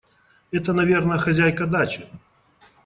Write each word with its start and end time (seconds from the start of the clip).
Это, 0.49 0.73
наверно, 0.73 1.19
хозяйка 1.19 1.67
дачи. 1.67 2.07